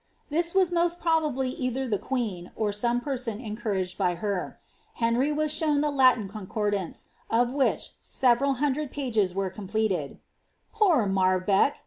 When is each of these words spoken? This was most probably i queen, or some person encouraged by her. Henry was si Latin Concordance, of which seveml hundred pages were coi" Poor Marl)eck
This 0.31 0.55
was 0.55 0.71
most 0.71 0.99
probably 0.99 1.53
i 1.53 1.97
queen, 1.97 2.49
or 2.55 2.71
some 2.71 3.01
person 3.01 3.39
encouraged 3.39 3.99
by 3.99 4.15
her. 4.15 4.57
Henry 4.95 5.31
was 5.31 5.53
si 5.53 5.63
Latin 5.67 6.27
Concordance, 6.27 7.09
of 7.29 7.53
which 7.53 7.91
seveml 8.01 8.55
hundred 8.55 8.89
pages 8.91 9.35
were 9.35 9.51
coi" 9.51 10.17
Poor 10.73 11.05
Marl)eck 11.05 11.73